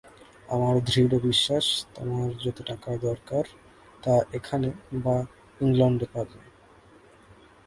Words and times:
আমার 0.49 0.75
দৃঢ় 0.85 1.15
বিশ্বাস, 1.19 1.65
তোমার 1.95 2.29
যত 2.43 2.57
টাকার 2.61 2.95
দরকার, 2.99 3.43
তা 4.03 4.13
এখানে 4.33 4.67
বা 5.03 5.17
ইংলণ্ডে 5.59 6.07
পাবে। 6.13 6.37